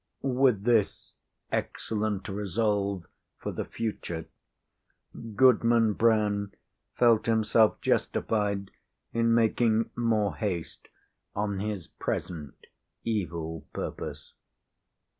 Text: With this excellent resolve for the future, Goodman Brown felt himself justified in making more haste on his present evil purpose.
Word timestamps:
With 0.23 0.63
this 0.63 1.13
excellent 1.51 2.27
resolve 2.27 3.05
for 3.37 3.51
the 3.51 3.65
future, 3.65 4.25
Goodman 5.35 5.93
Brown 5.93 6.53
felt 6.95 7.27
himself 7.27 7.79
justified 7.81 8.71
in 9.13 9.31
making 9.31 9.91
more 9.95 10.37
haste 10.37 10.87
on 11.35 11.59
his 11.59 11.85
present 11.85 12.65
evil 13.03 13.67
purpose. 13.73 14.33